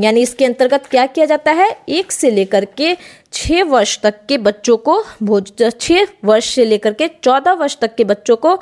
यानी 0.00 0.20
इसके 0.22 0.44
अंतर्गत 0.44 0.86
क्या 0.86 1.06
किया 1.06 1.26
जाता 1.26 1.52
है? 1.52 1.76
एक 1.88 2.12
से 2.12 2.30
लेकर 2.30 2.64
के 2.64 2.96
छः 3.32 3.62
वर्ष 3.62 4.00
तक 4.00 4.14
के 4.28 4.38
बच्चों 4.38 4.76
को 4.76 5.04
भोज 5.22 5.52
छः 5.80 6.06
वर्ष 6.24 6.54
से 6.54 6.64
लेकर 6.64 6.92
के 6.92 7.08
चौदह 7.08 7.52
वर्ष 7.52 7.76
तक 7.78 7.94
के 7.94 8.04
बच्चों 8.04 8.36
को 8.36 8.56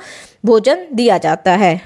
भोजन 0.44 0.86
दिया 0.92 1.18
जाता 1.18 1.52
है। 1.52 1.80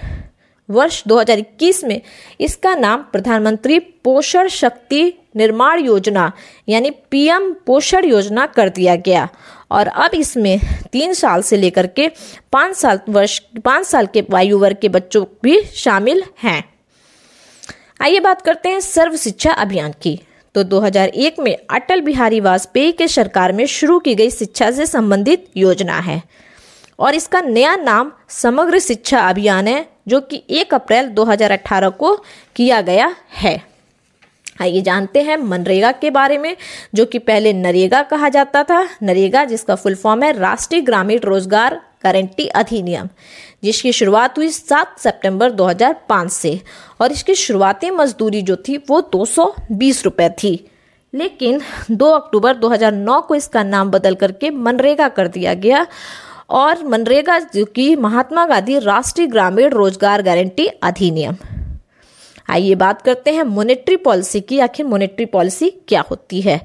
वर्ष 0.70 1.02
2021 1.08 1.84
में 1.84 2.00
इसका 2.40 2.74
नाम 2.74 3.02
प्रधानमंत्री 3.02 3.78
पोषण 3.78 4.48
शक्ति 4.48 5.14
निर्माण 5.36 5.80
योजना, 5.80 6.32
यानी 6.68 6.90
पीएम 6.90 7.52
पोषण 7.66 8.04
योजना 8.04 8.46
कर 8.46 8.68
दिया 8.68 8.96
गया। 8.96 9.28
और 9.70 9.86
अब 9.86 10.10
इसमें 10.14 10.60
तीन 10.92 11.12
साल 11.12 11.42
से 11.42 11.56
लेकर 11.56 11.86
के 11.86 12.08
पाँच 12.52 12.76
साल 12.76 13.00
वर्ष, 13.08 13.38
पाँच 13.64 13.86
साल 13.86 14.06
के 14.06 14.24
वायु 14.30 14.58
वर्ग 14.58 14.76
के 14.82 14.88
बच्चों 14.88 15.24
भी 15.42 15.62
शामिल 15.64 16.24
हैं। 16.42 16.64
आइए 18.00 18.20
बात 18.20 18.42
करते 18.42 18.68
हैं 18.68 18.80
सर्व 18.80 19.16
शिक्षा 19.16 19.52
अभियान 19.52 19.92
की। 20.02 20.20
तो 20.54 20.62
2001 20.62 21.38
में 21.38 21.56
अटल 21.70 22.00
बिहारी 22.00 22.40
वाजपेयी 22.40 22.92
के 22.92 23.08
सरकार 23.08 23.52
में 23.52 23.66
शुरू 23.66 23.98
की 23.98 24.14
गई 24.14 24.30
शिक्षा 24.30 24.70
से 24.70 24.86
संबंधित 24.86 25.46
योजना 25.56 25.98
है। 25.98 26.22
और 26.98 27.14
इसका 27.14 27.40
नया 27.40 27.76
नाम 27.76 28.12
समग्र 28.28 28.78
शिक्षा 28.78 29.20
अभियान 29.20 29.68
है, 29.68 29.88
जो 30.08 30.20
कि 30.20 30.42
1 30.50 30.74
अप्रैल 30.74 31.08
2018 31.08 31.90
को 31.90 32.24
किया 32.56 32.80
गया 32.80 33.16
है। 33.32 33.62
आइए 34.60 34.80
जानते 34.80 35.22
हैं 35.22 35.36
मनरेगा 35.36 35.92
के 35.92 36.10
बारे 36.10 36.38
में, 36.38 36.56
जो 36.94 37.06
कि 37.06 37.18
पहले 37.18 37.52
नरेगा 37.52 38.02
कहा 38.02 38.28
जाता 38.28 38.62
था। 38.62 38.88
नरेगा, 39.02 39.44
जिसका 39.44 39.74
फुल 39.74 39.94
फॉर्म 39.94 40.22
है 40.22 40.32
राष्ट्रीय 40.38 40.80
ग्रामीण 40.80 41.18
रोज़गार 41.18 41.80
गारंटी 42.04 42.46
अधिनियम, 42.46 43.08
जिसकी 43.64 43.92
शुरुआत 43.92 44.38
हुई 44.38 44.48
7 44.50 44.98
सितंबर 44.98 45.50
2005 45.52 46.28
से, 46.28 46.60
और 47.00 47.12
इसकी 47.12 47.34
शुरुआती 47.34 47.90
मजदूरी 47.90 48.42
जो 48.42 48.56
थी 48.58 48.76
वो 48.88 49.00
दो 49.12 49.24
सौ 49.24 49.52
बीस 49.72 50.04
रुपए 50.04 50.28
थी। 50.42 50.54
लेकिन 51.12 51.60
2 51.90 52.10
अक्टूबर 52.12 52.56
2009 52.56 53.20
को 53.20 53.34
इसका 53.34 53.62
नाम 53.62 53.90
बदल 53.90 54.14
करके 54.14 54.50
मनरेगा 54.50 55.08
कर 55.08 55.28
दिया 55.28 55.54
गया, 55.54 55.86
और 56.50 56.84
मनरेगा 56.84 57.38
जो 57.38 57.64
कि 57.64 57.94
महात्मा 57.96 58.46
गांधी 58.46 58.78
राष्ट्रीय 58.78 59.26
ग्रामीण 59.26 59.68
रोज़गार 59.68 60.22
गारंटी 60.22 60.66
अधिनियम। 60.66 61.36
आइए 62.50 62.74
बात 62.74 63.02
करते 63.02 63.30
हैं 63.30 63.42
मोनेटरी 63.42 63.96
पॉलिसी 63.96 64.40
की, 64.40 64.58
आखिर 64.58 64.86
मोनेटरी 64.86 65.24
पॉलिसी 65.24 65.70
क्या 65.88 66.00
होती 66.00 66.40
है? 66.40 66.60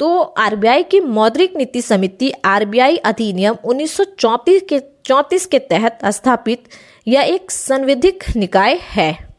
तो 0.00 0.20
आरबीआई 0.20 0.82
की 0.82 1.00
मौद्रिक 1.00 1.56
नीति 1.56 1.82
समिति 1.82 2.32
आरबीआई 2.44 2.96
अधिनियम 2.96 3.54
1934 3.64 4.60
के 4.68 4.78
34 5.04 5.46
के 5.46 5.58
तहत 5.58 5.98
स्थापित 6.06 6.68
यह 7.08 7.22
एक 7.22 7.50
संविधिक 7.50 8.24
निकाय 8.36 8.78
है। 8.82 9.34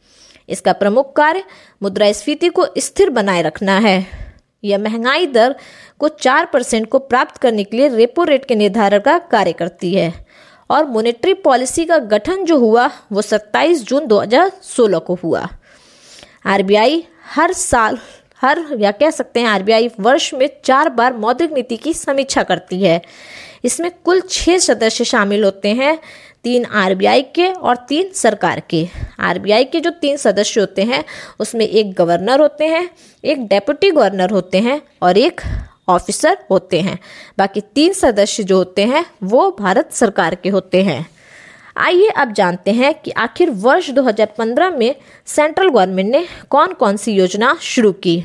इसका 0.49 0.73
प्रमुख 0.73 1.15
कार्य 1.15 1.43
मुद्रास्फीति 1.83 2.49
को 2.49 2.65
स्थिर 2.77 3.09
बनाए 3.09 3.41
रखना 3.41 3.77
है। 3.79 4.05
यह 4.63 4.77
महँगाई 4.77 5.25
दर 5.25 5.55
को 5.99 6.07
चार 6.07 6.45
परसेंट 6.45 6.89
को 6.89 6.99
प्राप्त 6.99 7.37
करने 7.37 7.63
के 7.63 7.77
लिए 7.77 7.87
रेपो 7.87 8.23
रेट 8.23 8.45
के 8.45 8.55
निर्धारण 8.55 8.99
का 8.99 9.17
कार्य 9.19 9.53
करती 9.53 9.93
है 9.93 10.13
और 10.69 10.85
मोनेटरी 10.85 11.33
पॉलिसी 11.33 11.85
का 11.85 11.97
गठन 11.97 12.45
जो 12.45 12.57
हुआ, 12.57 12.89
वो 13.11 13.21
27 13.21 13.83
जून 13.83 14.07
2016 14.07 14.99
को 14.99 15.15
हुआ। 15.23 15.47
आरबीआई 16.45 17.03
हर 17.35 17.53
साल 17.53 17.97
हर 18.41 18.65
या 18.79 18.91
कह 18.91 19.09
सकते 19.09 19.39
हैं 19.39 19.47
आरबीआई 19.47 19.89
वर्ष 19.99 20.33
में 20.33 20.49
चार 20.65 20.89
बार 20.89 21.13
मौद्रिक 21.13 21.51
नीति 21.51 21.77
की 21.77 21.93
समीक्षा 21.93 22.43
करती 22.43 22.81
है। 22.83 23.01
इसमें 23.63 23.91
कुल 24.05 24.21
छह 24.29 24.57
सदस्य 24.57 25.03
शामिल 25.03 25.43
होते 25.43 25.69
हैं, 25.69 25.99
तीन 26.43 26.65
आरबीआई 26.65 27.21
के 27.21 27.51
और 27.51 27.75
तीन 27.75 28.11
सरकार 28.13 28.61
के। 28.69 28.87
आरबीआई 29.19 29.65
के 29.65 29.79
जो 29.79 29.89
तीन 29.89 30.17
सदस्य 30.17 30.59
होते 30.59 30.81
हैं, 30.81 31.03
उसमें 31.39 31.67
एक 31.67 31.93
गवर्नर 31.93 32.39
होते 32.39 32.65
हैं, 32.65 32.89
एक 33.23 33.47
डेप्यूटी 33.47 33.91
गवर्नर 33.91 34.29
होते 34.29 34.57
हैं 34.57 34.81
और 35.01 35.17
एक 35.17 35.41
ऑफिसर 35.87 36.37
होते 36.51 36.81
हैं। 36.81 36.99
बाकी 37.37 37.61
तीन 37.61 37.93
सदस्य 37.93 38.43
जो 38.43 38.57
होते 38.57 38.85
हैं, 38.85 39.05
वो 39.23 39.57
भारत 39.59 39.93
सरकार 39.93 40.35
के 40.35 40.49
होते 40.49 40.83
हैं। 40.83 41.18
आइए 41.79 42.07
अब 42.07 42.33
जानते 42.33 42.71
हैं 42.71 42.93
कि 42.93 43.11
आखिर 43.11 43.49
वर्ष 43.49 43.89
2015 43.89 44.77
में 44.77 44.95
सेंट्रल 45.25 45.69
गवर्नमेंट 45.69 46.11
ने 46.11 46.27
कौन 46.49 46.73
कौन 46.73 46.97
सी 46.97 47.11
योजना 47.11 47.57
शुरू 47.61 47.91
की। 47.91 48.23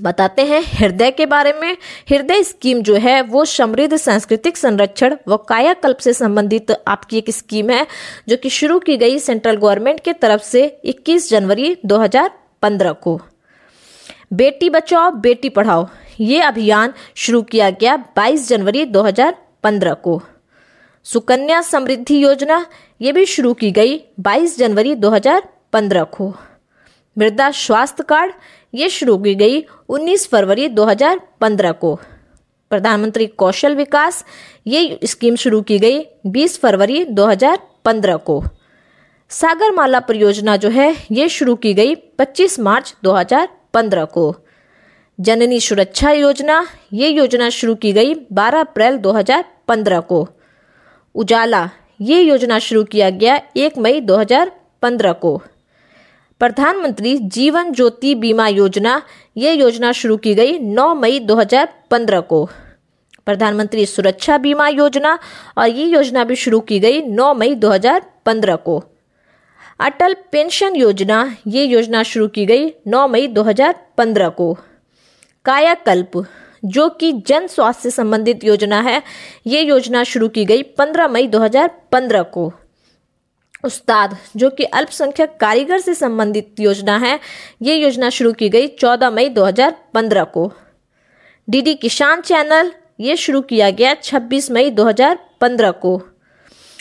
बताते 0.00 0.42
हैं 0.42 0.62
हृदय 0.66 1.10
के 1.10 1.26
बारे 1.26 1.52
में। 1.52 1.76
हृदय 2.10 2.42
स्कीम 2.42 2.82
जो 2.82 2.94
है, 2.94 3.22
वो 3.22 3.44
समृद्ध 3.44 3.96
सांस्कृतिक 3.96 4.56
संरक्षण 4.56 5.16
व 5.28 5.36
कायाकल्प 5.36 5.96
से 5.96 6.12
संबंधित 6.12 6.70
आपकी 6.88 7.18
एक 7.18 7.30
स्कीम 7.30 7.70
है, 7.70 7.86
जो 8.28 8.36
कि 8.36 8.50
शुरू 8.50 8.78
की 8.78 8.96
गई 8.96 9.18
सेंट्रल 9.18 9.56
गवर्नमेंट 9.56 10.00
के 10.00 10.12
तरफ़ 10.12 10.42
से 10.42 10.80
21 10.84 11.30
जनवरी 11.30 11.76
2015 11.86 12.92
को। 12.92 13.20
बेटी 14.32 14.70
बचाओ, 14.70 15.10
बेटी 15.10 15.48
पढ़ाओ, 15.48 15.88
ये 16.20 16.40
अभियान 16.40 16.92
शुरू 17.14 17.42
किया 17.42 17.70
गया 17.70 17.96
22 17.96 18.48
जनवरी 18.48 18.84
2015 18.84 19.94
को। 19.94 20.22
सुकन्या 21.04 21.62
समृद्धि 21.62 22.24
योजना, 22.24 22.66
ये 23.00 23.12
भी 23.12 23.26
शुरू 23.26 23.54
की 23.54 23.70
गई 23.70 24.04
22 24.20 24.58
जनवरी 24.58 24.94
2015 24.94 26.04
को। 26.04 26.34
मृदा 27.18 27.50
स्वास्थ्य 27.50 28.04
कार्ड, 28.08 28.32
ये 28.74 28.88
शुरू 28.88 29.18
की 29.18 29.34
गई 29.34 29.64
19 29.88 30.28
फरवरी 30.28 30.68
2015 30.68 31.72
को। 31.72 32.00
प्रधानमंत्री 32.70 33.26
कौशल 33.26 33.74
विकास, 33.74 34.24
ये 34.66 34.98
स्कीम 35.04 35.36
शुरू 35.36 35.62
की 35.62 35.78
गई 35.78 36.06
20 36.26 36.60
फरवरी 36.60 37.04
2015 37.04 38.16
को। 38.16 38.44
सागरमाला 39.28 40.00
परियोजना 40.00 40.56
जो 40.56 40.68
है, 40.68 40.96
ये 41.12 41.28
शुरू 41.28 41.54
की 41.54 41.74
गई 41.74 41.94
25 41.94 42.60
मार्च 42.60 42.94
2015 43.02 44.04
को। 44.04 44.36
जननी 45.20 45.60
सुरक्षा 45.60 46.10
योजना, 46.10 46.66
ये 46.92 47.08
योजना 47.08 47.48
शुरू 47.48 47.74
की 47.74 47.92
गई 47.92 48.14
12 48.32 48.60
अप्रैल 48.60 48.96
2015 48.96 50.00
को। 50.00 50.28
उजाला। 51.14 51.70
ये 52.00 52.20
योजना 52.20 52.58
शुरू 52.58 52.84
किया 52.84 53.10
गया 53.10 53.42
1 53.56 53.78
मई 53.78 54.00
2015 54.00 55.12
को। 55.12 55.42
प्रधानमंत्री 56.40 57.18
जीवन 57.18 57.72
ज्योति 57.72 58.14
बीमा 58.14 58.48
योजना, 58.48 59.02
ये 59.36 59.52
योजना 59.52 59.92
शुरू 59.92 60.16
की 60.16 60.34
गई 60.34 60.58
9 60.58 60.94
मई 60.94 61.18
2015 61.18 62.20
को। 62.20 62.48
प्रधानमंत्री 63.26 63.86
सुरक्षा 63.86 64.38
बीमा 64.38 64.68
योजना 64.68 65.18
और 65.58 65.68
ये 65.68 65.86
योजना 65.86 66.24
भी 66.24 66.36
शुरू 66.36 66.60
की 66.60 66.78
गई 66.78 67.02
9 67.02 67.34
मई 67.34 67.54
2015 67.54 68.56
को। 68.56 68.84
अटल 69.80 70.16
पेंशन 70.32 70.76
योजना, 70.76 71.36
ये 71.46 71.64
योजना 71.64 72.02
शुरू 72.02 72.28
की 72.28 72.46
गई 72.46 72.72
9 72.86 73.08
मई 73.08 73.26
2015 73.26 74.28
को। 74.28 74.58
कायाकल्प। 75.44 76.26
जो 76.64 76.88
कि 76.88 77.12
जन 77.12 77.46
स्वास्थ्य 77.46 77.82
से 77.82 77.90
संबंधित 77.90 78.44
योजना 78.44 78.80
है। 78.80 79.02
ये 79.46 79.62
योजना 79.62 80.04
शुरू 80.04 80.28
की 80.28 80.44
गई 80.44 80.62
15 80.62 81.08
मई 81.08 81.26
2015 81.26 82.22
को। 82.22 82.52
उस्ताद, 83.64 84.16
जो 84.36 84.50
कि 84.50 84.64
अल्पसंख्यक 84.64 85.36
कारीगर 85.40 85.78
से 85.78 85.94
संबंधित 85.94 86.54
योजना 86.60 86.98
है, 86.98 87.20
ये 87.62 87.76
योजना 87.76 88.10
शुरू 88.10 88.32
की 88.32 88.48
गई 88.48 88.66
14 88.66 89.10
मई 89.10 89.28
2015 89.28 90.24
को। 90.24 90.52
डीडी 91.50 91.74
किसान 91.74 92.20
चैनल, 92.20 92.72
ये 93.00 93.16
शुरू 93.16 93.40
किया 93.40 93.70
गया 93.70 93.94
26 93.94 94.50
मई 94.50 94.70
2015 94.70 95.70
को। 95.70 96.02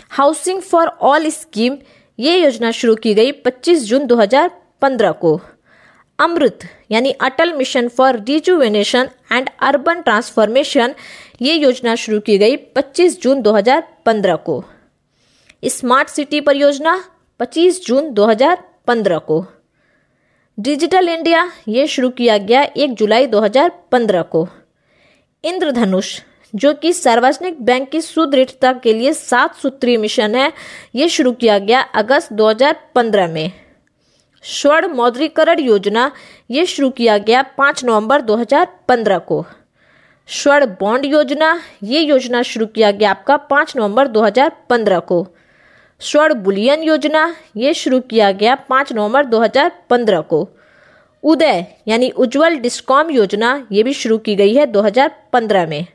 हाउसिंग 0.09 0.61
फॉर 0.61 0.87
ऑल 0.87 1.29
स्कीम, 1.29 1.77
ये 2.19 2.43
योजना 2.43 2.71
शुरू 2.71 2.95
की 2.95 3.13
गई 3.13 3.31
25 3.31 3.83
जून 3.83 4.05
2015 4.05 5.11
को। 5.11 5.41
अमृत, 6.23 6.59
यानी 6.91 7.11
Atal 7.11 7.53
mission 7.53 7.87
for 7.87 8.19
rejuvenation 8.19 9.09
and 9.31 9.49
urban 9.59 10.01
transformation, 10.01 10.93
ये 11.41 11.53
योजना 11.53 11.95
शुरू 11.95 12.19
की 12.19 12.37
गई 12.37 12.55
25 12.55 13.21
जून 13.21 13.41
2015 13.41 14.35
को। 14.35 14.63
स्मार्ट 15.65 16.09
सिटी 16.09 16.41
परियोजना 16.41 17.03
25 17.39 17.85
जून 17.85 18.13
2015 18.13 19.17
को। 19.17 19.45
डिजिटल 20.59 21.09
इंडिया, 21.09 21.51
ये 21.67 21.87
शुरू 21.87 22.09
किया 22.09 22.37
गया 22.37 22.63
1 22.77 22.93
जुलाई 22.93 23.25
2015 23.25 24.21
को। 24.21 24.47
इंद्रधनुष, 25.43 26.21
जो 26.55 26.73
कि 26.73 26.93
सार्वजनिक 26.93 27.61
बैंक 27.61 27.89
की 27.89 28.01
सुदृढ़ता 28.01 28.73
के 28.73 28.93
लिए 28.93 29.13
सात 29.13 29.55
सूत्रीय 29.55 29.97
मिशन 29.97 30.35
है, 30.35 30.53
ये 30.95 31.09
शुरू 31.09 31.31
किया 31.31 31.57
गया 31.59 31.81
अगस्त 31.81 32.33
2015 32.33 33.27
में। 33.27 33.62
स्वर्ण 34.43 34.87
मौद्रीकरण 34.87 35.59
योजना, 35.59 36.11
ये 36.51 36.65
शुरू 36.65 36.89
किया 36.89 37.17
गया 37.17 37.41
5 37.41 37.85
नवंबर 37.85 38.21
2015 38.21 39.17
को। 39.17 39.45
स्वर्ण 40.27 40.65
बॉन्ड 40.65 41.05
योजना, 41.05 41.61
ये 41.83 41.99
योजना 41.99 42.41
शुरू 42.41 42.65
किया 42.65 42.91
गया 42.91 43.11
आपका 43.11 43.37
5 43.37 43.77
नवंबर 43.77 44.07
2015 44.07 44.99
को। 44.99 45.27
स्वर्ण 45.99 46.33
बुलियन 46.33 46.83
योजना, 46.83 47.35
ये 47.57 47.73
शुरू 47.73 47.99
किया 47.99 48.31
गया 48.31 48.55
पाँच 48.55 48.93
नवंबर 48.93 49.25
2015 49.25 50.21
को। 50.21 50.49
उदय, 51.23 51.65
यानी 51.87 52.09
उज्जवल 52.09 52.55
डिस्कॉम 52.55 53.09
योजना, 53.09 53.67
ये 53.71 53.83
भी 53.83 53.93
शुरू 53.93 54.17
की 54.17 54.35
गई 54.35 54.53
है 54.53 54.65
2015 54.65 55.67
में। 55.67 55.85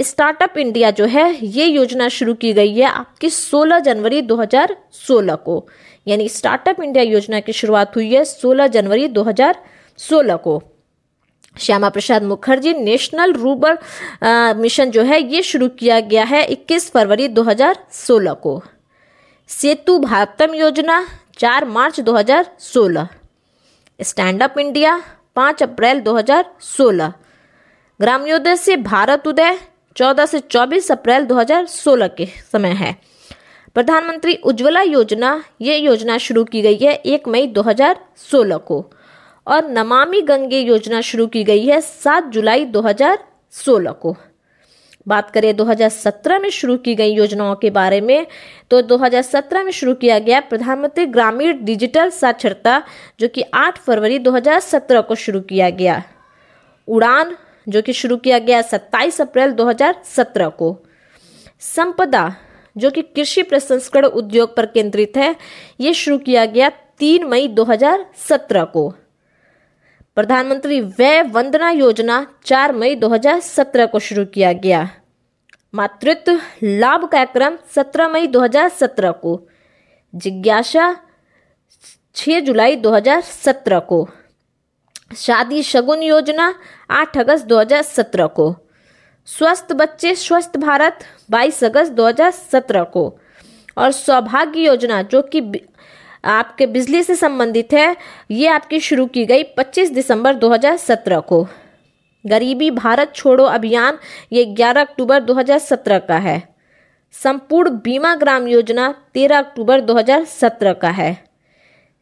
स्टार्टअप 0.00 0.58
इंडिया 0.58 0.90
जो 0.90 1.04
है, 1.04 1.46
ये 1.46 1.66
योजना 1.66 2.08
शुरू 2.08 2.34
की 2.34 2.52
गई 2.52 2.74
है 2.74 2.84
आपकी 2.84 3.30
16 3.30 3.78
जनवरी 3.78 4.22
2016 4.22 5.34
को। 5.34 5.68
यानी 6.06 6.28
स्टार्टअप 6.28 6.80
इंडिया 6.82 7.04
योजना 7.04 7.40
की 7.40 7.52
शुरुआत 7.52 7.96
हुई 7.96 8.14
है 8.14 8.24
16 8.24 8.66
जनवरी 8.68 9.08
2016 9.08 10.36
को। 10.36 10.62
Shyama 11.56 11.88
Prasad 11.88 12.22
Mukherjee, 12.22 12.72
national 12.74 13.32
rural 13.32 13.76
mission 14.56 14.90
जो 14.90 15.02
है, 15.02 15.20
ये 15.22 15.42
शुरू 15.42 15.68
किया 15.68 16.00
गया 16.00 16.24
है 16.24 16.44
21 16.46 16.90
फरवरी 16.90 17.28
2016 17.28 18.34
को। 18.42 18.62
सेतु 19.50 19.98
भारतम 19.98 20.54
योजना 20.54 21.06
4 21.38 21.64
मार्च 21.66 22.00
2016 22.00 23.08
स्टैंड 24.00 24.42
अप 24.42 24.58
इंडिया 24.58 25.00
5 25.36 25.62
अप्रैल 25.62 26.00
2016 26.00 27.12
ग्राम्योदय 28.00 28.56
से 28.56 28.76
भारत 28.76 29.26
उदय 29.26 29.58
14 29.96 30.26
से 30.26 30.40
24 30.40 30.90
अप्रैल 30.92 31.24
2016 31.26 32.08
के 32.08 32.26
समय 32.52 32.72
है। 32.74 32.96
प्रधानमंत्री 33.76 34.34
उज्ज्वला 34.34 34.82
योजना, 34.82 35.44
ये 35.60 35.76
योजना 35.76 36.18
शुरू 36.18 36.44
की 36.44 36.62
गई 36.62 36.76
है 36.76 36.94
एक 36.94 37.28
मई 37.28 37.46
2016 37.46 38.56
को। 38.56 38.90
और 39.46 39.68
नमामि 39.70 40.20
गंगे 40.20 40.60
योजना 40.60 41.00
शुरू 41.00 41.26
की 41.26 41.44
गई 41.44 41.66
है 41.66 41.80
7 41.80 42.24
जुलाई 42.24 42.64
2016 42.64 43.92
को। 43.92 44.16
बात 45.08 45.30
करें 45.30 45.56
2017 45.56 46.38
में 46.38 46.50
शुरू 46.50 46.76
की 46.76 46.94
गई 46.94 47.12
योजनाओं 47.12 47.54
के 47.54 47.70
बारे 47.70 48.00
में 48.00 48.26
तो 48.70 48.82
2017 48.82 49.64
में 49.64 49.72
शुरू 49.72 49.94
किया 49.94 50.18
गया 50.18 50.40
प्रधानमंत्री 50.40 51.06
ग्रामीण 51.06 51.64
डिजिटल 51.64 52.10
साक्षरता, 52.10 52.82
जो 53.20 53.28
कि 53.28 53.44
8 53.54 53.78
फरवरी 53.78 54.18
2017 54.18 55.00
को 55.00 55.14
शुरू 55.14 55.40
किया 55.40 55.70
गया। 55.70 56.02
उड़ान, 56.88 57.36
जो 57.68 57.82
कि 57.82 57.92
शुरू 57.92 58.16
किया 58.16 58.38
गया 58.38 58.62
27 58.62 59.20
अप्रैल 59.20 59.52
2017 59.52 60.48
को। 60.48 60.76
संपदा 61.60 62.36
जो 62.78 62.90
कि 62.90 63.02
कृषि 63.02 63.42
प्रसंस्करण 63.42 64.04
उद्योग 64.04 64.56
पर 64.56 64.66
केंद्रित 64.66 65.12
है, 65.16 65.36
ये 65.80 65.94
शुरू 65.94 66.18
किया 66.18 66.44
गया 66.44 66.68
तीन 66.68 67.24
मई 67.24 67.48
2017 67.48 68.64
को। 68.64 68.94
प्रधानमंत्री 70.14 70.80
व्यय 70.80 71.22
वंदना 71.22 71.70
योजना 71.70 72.26
4 72.44 72.72
मई 72.72 72.94
2017 72.94 73.86
को 73.86 73.98
शुरू 73.98 74.24
किया 74.24 74.52
गया। 74.52 74.90
मातृत्व 75.74 76.40
लाभ 76.62 77.04
कार्यक्रम 77.04 77.58
17 77.74 78.08
मई 78.08 78.26
2017 78.26 79.10
को। 79.10 79.48
जिज्ञासा 80.14 80.96
6 82.14 82.40
जुलाई 82.40 82.76
2017 82.76 83.78
को। 83.78 84.08
शादी 85.16 85.62
शगुन 85.62 86.02
योजना 86.02 86.54
8 86.90 87.18
अगस्त 87.18 87.46
2017 87.46 88.26
को। 88.26 88.56
स्वस्थ 89.26 89.72
बच्चे, 89.72 90.14
स्वस्थ 90.14 90.56
भारत 90.56 90.98
22 91.30 91.64
अगस्त 91.64 91.92
2017 91.92 92.84
को। 92.84 93.18
और 93.78 93.92
सौभाग्य 93.92 94.60
योजना 94.60 95.02
जो 95.02 95.22
कि 95.22 95.68
आपके 96.24 96.66
बिजली 96.66 97.02
से 97.02 97.14
संबंधित 97.14 97.72
है, 97.72 97.96
ये 98.30 98.46
आपकी 98.46 98.80
शुरू 98.80 99.06
की 99.06 99.24
गई 99.26 99.42
25 99.42 99.90
दिसंबर 99.90 100.34
2017 100.34 101.20
को। 101.20 101.48
गरीबी 102.26 102.70
भारत 102.70 103.12
छोड़ो 103.14 103.44
अभियान, 103.44 103.98
ये 104.32 104.44
11 104.44 104.80
अक्टूबर 104.80 105.20
2017 105.20 105.98
का 105.98 106.16
है। 106.16 106.54
संपूर्ण 107.12 107.70
बीमा 107.70 108.14
ग्राम 108.14 108.48
योजना 108.48 108.94
13 109.14 109.38
अक्टूबर 109.38 109.80
2017 109.80 110.72
का 110.72 110.88
है। 110.88 111.24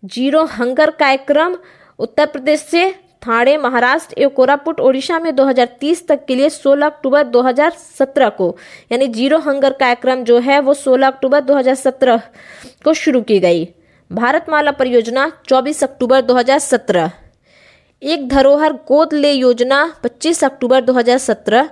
ज़ीरो 0.04 0.45
हंगर 0.45 0.90
कार्यक्रम 0.90 1.57
उत्तर 1.99 2.26
प्रदेश 2.26 2.61
से 2.61 3.03
थाने 3.26 3.57
महाराष्ट्र 3.59 4.14
एवं 4.19 4.31
कोरापुट, 4.31 4.81
ओडिशा 4.81 5.19
में 5.19 5.35
2030 5.37 6.07
तक 6.09 6.25
के 6.26 6.35
लिए 6.35 6.49
16 6.50 6.87
अक्टूबर 6.87 7.23
2017 7.26 8.31
को, 8.31 8.57
यानी 8.93 9.07
ज़ीरो 9.09 9.38
हंगर 9.40 9.73
कार्यक्रम 9.75 10.25
जो 10.25 10.38
है 10.38 10.59
वो 10.61 10.75
16 10.76 11.07
अक्टूबर 11.07 11.40
2017 11.43 12.21
को 12.85 12.95
शुरू 12.95 13.21
की 13.23 13.38
गई। 13.40 13.64
भारतमाला 14.11 14.71
परियोजना 14.73 15.31
24 15.49 15.83
अक्टूबर 15.85 16.21
2017 16.23 17.11
एक 18.02 18.28
धरोहर 18.28 18.73
गोद 18.88 19.12
ले 19.14 19.33
योजना 19.33 19.81
25 20.02 20.45
अक्टूबर 20.45 20.85
2017 20.85 21.69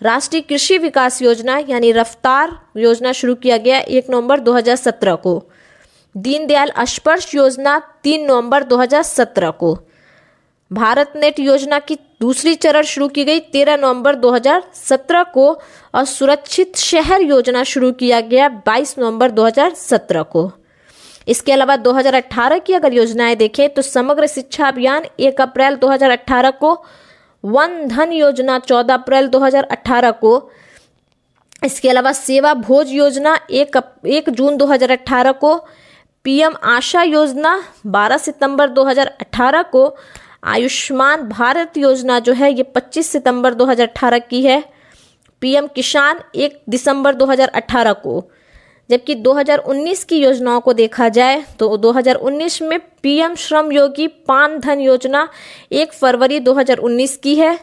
राष्ट्रीय 0.00 0.42
कृषि 0.42 0.78
विकास 0.78 1.20
योजना, 1.22 1.58
यानी 1.58 1.90
रफ्तार 1.92 2.50
योजना 2.76 3.12
शुरू 3.12 3.34
किया 3.34 3.56
गया 3.56 3.78
एक 3.78 4.10
नवंबर 4.10 4.40
2017 4.40 5.16
को। 5.16 5.42
दीनदयाल 6.14 6.72
स्पर्श 6.86 7.34
योजना 7.34 7.78
3 8.04 8.26
नवंबर 8.26 8.62
2017 8.64 9.50
को। 9.50 9.78
भारत 10.70 11.12
नेट 11.16 11.38
योजना 11.40 11.78
की 11.78 11.94
दूसरी 12.20 12.54
चरण 12.54 12.82
शुरू 12.82 13.08
की 13.08 13.24
गई। 13.24 13.40
13 13.54 13.78
नवंबर 13.78 14.14
2017 14.14 15.24
को 15.34 15.48
और 15.94 16.04
सुरक्षित 16.04 16.76
शहर 16.76 17.20
योजना 17.20 17.62
शुरू 17.62 17.92
किया 17.92 18.20
गया 18.20 18.48
22 18.68 18.98
नवंबर 18.98 19.30
2017 19.30 20.22
को। 20.22 20.50
इसके 21.28 21.52
अलावा 21.52 21.76
2018 21.76 22.60
की 22.66 22.72
अगर 22.72 22.92
योजनाएँ 22.92 23.36
देखें 23.36 23.68
तो 23.68 23.82
समग्र 23.82 24.26
शिक्षा 24.26 24.68
अभियान 24.68 25.06
1 25.20 25.40
अप्रैल 25.40 25.76
2018 25.76 26.52
को, 26.60 26.72
वन 27.44 27.88
धन 27.88 28.12
योजना 28.12 28.58
14 28.60 28.94
अप्रैल 28.94 29.28
2018 29.28 30.12
को, 30.20 30.50
इसके 31.64 31.90
अलावा 31.90 32.12
सेवा 32.12 32.54
भोज 32.54 32.90
योजना 32.90 33.38
एक 33.50 33.76
एक 34.06 34.30
जून 34.30 34.56
2018 34.56 35.32
को, 35.32 35.56
पीएम 36.24 36.54
आशा 36.64 37.02
योजना 37.02 37.60
12 37.86 38.18
सितंबर 38.18 38.68
2018 38.68 39.62
को 39.62 39.88
आयुष्मान 40.46 41.22
भारत 41.22 41.76
योजना 41.76 42.18
जो 42.18 42.32
है, 42.32 42.52
ये 42.52 42.62
25 42.62 43.10
सितंबर 43.10 43.54
2018 43.54 44.18
की 44.18 44.42
है। 44.42 44.62
पीएम 45.40 45.66
किसान 45.66 46.20
1 46.34 46.62
दिसंबर 46.68 47.14
2018 47.14 47.92
को। 47.92 48.24
जबकि 48.90 49.14
2019 49.14 50.04
की 50.04 50.16
योजनाओं 50.16 50.60
को 50.60 50.72
देखा 50.72 51.08
जाए 51.08 51.44
तो 51.58 51.76
2019 51.76 52.60
में 52.62 52.78
पीएम 53.02 53.34
श्रम 53.34 53.72
योगी 53.72 54.06
पान 54.06 54.58
धन 54.58 54.80
योजना 54.80 55.28
1 55.72 55.92
फरवरी 55.92 56.40
2019 56.40 57.16
की 57.16 57.34
है। 57.34 57.58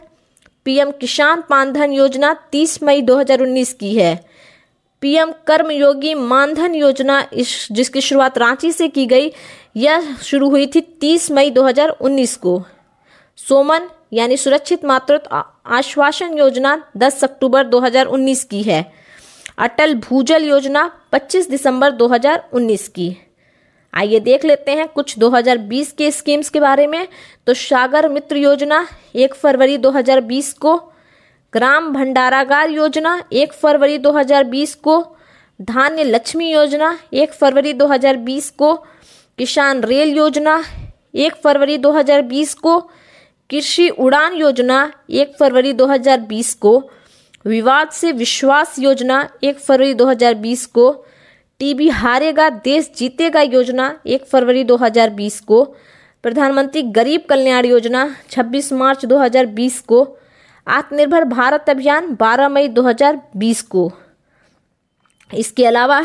पीएम 0.64 0.90
किसान 0.90 1.42
पान 1.50 1.72
धन 1.72 1.92
योजना 1.92 2.32
30 2.52 2.82
मई 2.82 3.02
2019 3.02 3.72
की 3.72 3.94
है। 3.94 4.14
पीएम 5.00 5.32
कर्म 5.46 5.70
योगी 5.70 6.14
मानधन 6.14 6.74
योजना 6.74 7.22
इस, 7.32 7.68
जिसकी 7.72 8.00
शुरुआत 8.00 8.38
रांची 8.38 8.72
से 8.72 8.88
की 8.88 9.06
गई, 9.06 9.32
यह 9.76 10.16
शुरू 10.16 10.48
हुई 10.50 10.66
थी 10.66 10.80
30 10.80 11.30
मई 11.30 11.50
2019 11.50 12.36
को। 12.36 12.62
सोमन, 13.38 13.88
यानी 14.12 14.36
सुरक्षित 14.36 14.84
मातृत्व 14.84 15.42
आश्वासन 15.66 16.38
योजना 16.38 16.76
10 16.96 17.24
अक्टूबर 17.24 17.64
2019 17.64 18.44
की 18.44 18.62
है। 18.62 18.92
अटल 19.58 19.94
भूजल 19.94 20.44
योजना 20.44 20.90
25 21.12 21.50
दिसंबर 21.50 21.90
2019 21.90 22.88
की। 22.88 23.16
आइए 23.94 24.20
देख 24.20 24.44
लेते 24.44 24.72
हैं 24.72 24.88
कुछ 24.88 25.18
2020 25.18 25.92
के 25.92 26.10
स्कीम्स 26.10 26.50
के 26.50 26.60
बारे 26.60 26.86
में। 26.86 27.08
तो 27.46 27.54
सागर 27.54 28.08
मित्र 28.08 28.36
योजना 28.36 28.86
1 29.14 29.34
फरवरी 29.34 29.78
2020 29.78 30.52
को। 30.52 30.76
ग्राम 31.52 31.92
भंडारागार 31.92 32.70
योजना 32.70 33.22
1 33.32 33.52
फरवरी 33.52 33.98
2020 33.98 34.74
को। 34.74 35.16
धान्य 35.62 36.04
लक्ष्मी 36.04 36.52
योजना 36.52 36.98
1 37.12 37.32
फरवरी 37.32 37.72
2020 37.72 38.50
को। 38.50 38.74
किसान 39.38 39.82
रेल 39.82 40.16
योजना 40.16 40.62
1 41.14 41.34
फरवरी 41.34 41.78
2020 41.78 42.54
को। 42.54 42.90
कृषि 43.50 43.88
उड़ान 43.88 44.34
योजना 44.34 44.92
एक 45.10 45.36
फरवरी 45.38 45.72
2020 45.72 46.54
को, 46.54 46.90
विवाद 47.46 47.88
से 47.88 48.12
विश्वास 48.12 48.78
योजना 48.78 49.28
एक 49.44 49.58
फरवरी 49.58 49.94
2020 49.94 50.66
को, 50.66 51.06
टीबी 51.58 51.88
हारेगा, 51.88 52.48
देश 52.50 52.90
जीतेगा 52.96 53.40
योजना 53.40 54.00
एक 54.06 54.24
फरवरी 54.24 54.64
2020 54.64 55.40
को, 55.40 55.64
प्रधानमंत्री 56.22 56.82
गरीब 56.82 57.20
कल्याण 57.28 57.64
योजना 57.64 58.16
26 58.30 58.72
मार्च 58.72 59.04
2020 59.04 59.80
को, 59.80 60.18
आत्मनिर्भर 60.68 61.24
भारत 61.24 61.70
अभियान 61.70 62.14
12 62.14 62.48
मई 62.48 62.68
2020 62.68 63.62
को। 63.62 63.92
इसके 65.34 65.66
अलावा 65.66 66.02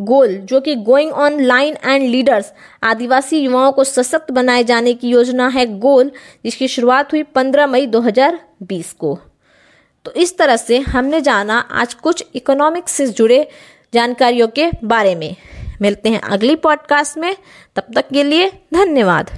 गोल, 0.00 0.36
जो 0.36 0.60
कि 0.60 0.74
going 0.74 1.12
on 1.12 1.40
line 1.40 1.76
and 1.84 2.08
leaders 2.10 2.52
आदिवासी 2.82 3.38
युवाओं 3.38 3.72
को 3.72 3.84
सशक्त 3.84 4.30
बनाए 4.30 4.64
जाने 4.64 4.94
की 4.94 5.08
योजना 5.08 5.48
है 5.48 5.78
गोल, 5.78 6.10
जिसकी 6.44 6.68
शुरुआत 6.68 7.12
हुई 7.12 7.22
15 7.22 7.66
मई 7.66 7.86
2020 7.86 8.92
को। 8.92 9.18
तो 10.04 10.12
इस 10.12 10.38
तरह 10.38 10.56
से 10.56 10.78
हमने 10.78 11.20
जाना 11.20 11.58
आज 11.58 11.94
कुछ 11.94 12.24
इकोनॉमिक्स 12.34 12.92
से 12.92 13.06
जुड़े 13.06 13.48
जानकारियों 13.94 14.48
के 14.48 14.70
बारे 14.84 15.14
में। 15.14 15.36
मिलते 15.82 16.08
हैं 16.08 16.20
अगली 16.20 16.56
पॉडकास्ट 16.56 17.18
में, 17.18 17.36
तब 17.76 17.82
तक 17.94 18.04
के 18.12 18.22
लिए 18.22 18.48
धन्यवाद। 18.74 19.30